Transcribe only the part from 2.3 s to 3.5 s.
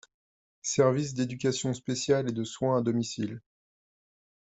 de soins à domicile.